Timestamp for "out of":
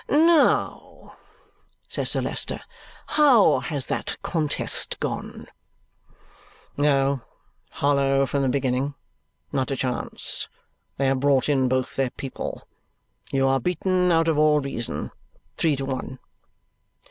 14.11-14.39